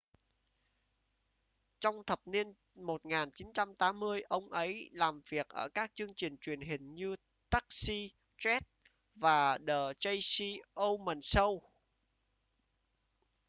trong 1.79 2.03
thập 2.03 2.19
niên 2.27 2.53
1980 2.75 4.21
ông 4.21 4.51
ấy 4.51 4.89
làm 4.93 5.21
việc 5.29 5.47
ở 5.47 5.69
các 5.73 5.91
chương 5.95 6.13
trình 6.15 6.37
truyền 6.41 6.61
hình 6.61 6.93
như 6.93 7.15
taxi 7.49 8.11
cheers 8.37 8.65
và 9.15 9.57
the 9.67 9.77
tracy 9.99 10.59
ullman 10.81 11.19
show 11.19 11.59